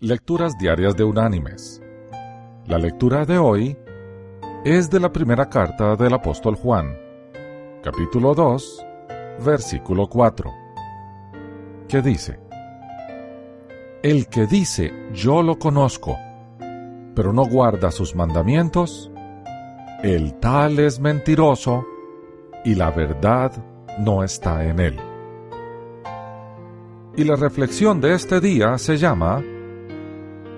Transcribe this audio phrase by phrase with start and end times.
[0.00, 1.82] Lecturas Diarias de Unánimes.
[2.66, 3.76] La lectura de hoy
[4.64, 6.96] es de la primera carta del apóstol Juan,
[7.82, 8.86] capítulo 2,
[9.44, 10.54] versículo 4,
[11.88, 12.38] que dice,
[14.00, 16.16] El que dice yo lo conozco,
[17.16, 19.10] pero no guarda sus mandamientos,
[20.04, 21.84] el tal es mentiroso
[22.64, 23.50] y la verdad
[23.98, 24.96] no está en él.
[27.16, 29.42] Y la reflexión de este día se llama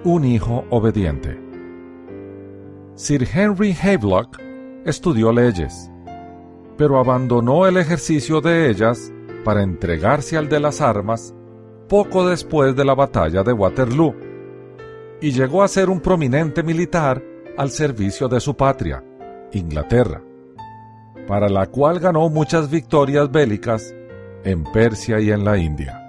[0.04, 1.38] un hijo obediente.
[2.94, 4.38] Sir Henry Havelock
[4.84, 5.90] estudió leyes,
[6.78, 9.12] pero abandonó el ejercicio de ellas
[9.44, 11.34] para entregarse al de las armas
[11.88, 14.14] poco después de la batalla de Waterloo,
[15.20, 17.22] y llegó a ser un prominente militar
[17.58, 19.04] al servicio de su patria,
[19.52, 20.22] Inglaterra,
[21.26, 23.94] para la cual ganó muchas victorias bélicas
[24.44, 25.99] en Persia y en la India.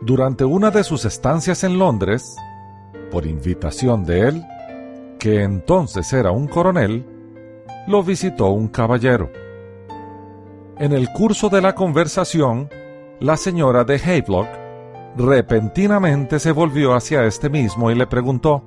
[0.00, 2.36] Durante una de sus estancias en Londres,
[3.10, 4.44] por invitación de él,
[5.18, 7.04] que entonces era un coronel,
[7.88, 9.30] lo visitó un caballero.
[10.78, 12.68] En el curso de la conversación,
[13.18, 14.46] la señora de Havelock
[15.16, 18.62] repentinamente se volvió hacia este mismo y le preguntó,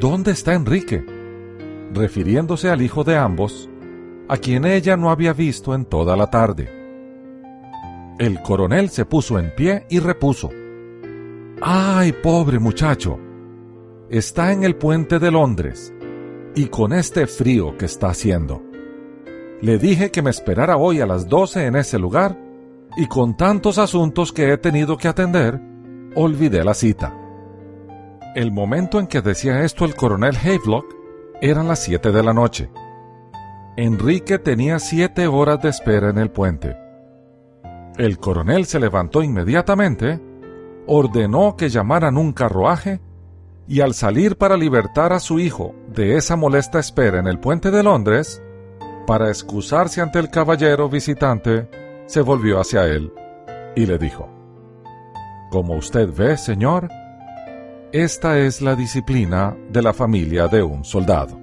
[0.00, 1.04] ¿Dónde está Enrique?
[1.92, 3.68] refiriéndose al hijo de ambos,
[4.28, 6.77] a quien ella no había visto en toda la tarde.
[8.18, 10.50] El coronel se puso en pie y repuso.
[11.62, 13.16] ¡Ay, pobre muchacho!
[14.10, 15.94] Está en el puente de Londres,
[16.56, 18.60] y con este frío que está haciendo.
[19.60, 22.36] Le dije que me esperara hoy a las doce en ese lugar,
[22.96, 25.60] y con tantos asuntos que he tenido que atender,
[26.16, 27.14] olvidé la cita.
[28.34, 30.86] El momento en que decía esto el coronel Havelock
[31.40, 32.68] eran las siete de la noche.
[33.76, 36.87] Enrique tenía siete horas de espera en el puente
[37.98, 40.20] el coronel se levantó inmediatamente,
[40.86, 43.00] ordenó que llamaran un carruaje
[43.66, 47.70] y al salir para libertar a su hijo de esa molesta espera en el puente
[47.70, 48.40] de Londres,
[49.06, 51.68] para excusarse ante el caballero visitante,
[52.06, 53.12] se volvió hacia él
[53.74, 54.28] y le dijo,
[55.50, 56.88] Como usted ve, señor,
[57.92, 61.38] esta es la disciplina de la familia de un soldado.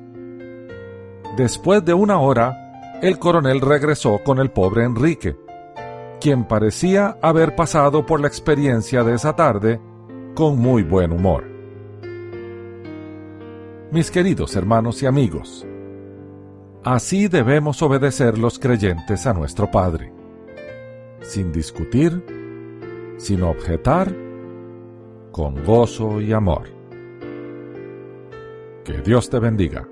[1.36, 5.36] Después de una hora, el coronel regresó con el pobre Enrique,
[6.26, 9.80] quien parecía haber pasado por la experiencia de esa tarde
[10.34, 11.44] con muy buen humor.
[13.92, 15.68] Mis queridos hermanos y amigos,
[16.84, 20.12] así debemos obedecer los creyentes a nuestro Padre,
[21.22, 22.26] sin discutir,
[23.18, 24.12] sin objetar,
[25.32, 26.70] con gozo y amor.
[28.84, 29.88] Que Dios te bendiga.